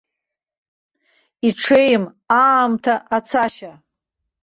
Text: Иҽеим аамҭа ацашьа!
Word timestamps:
Иҽеим 1.47 2.03
аамҭа 2.43 2.95
ацашьа! 3.17 3.71